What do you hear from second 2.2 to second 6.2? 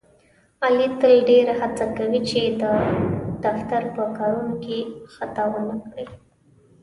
چې د دفتر په کارونو کې خطا ونه کړي.